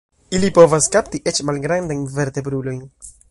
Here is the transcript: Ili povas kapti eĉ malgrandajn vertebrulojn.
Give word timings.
Ili 0.37 0.47
povas 0.57 0.87
kapti 0.95 1.21
eĉ 1.33 1.43
malgrandajn 1.51 2.03
vertebrulojn. 2.17 2.83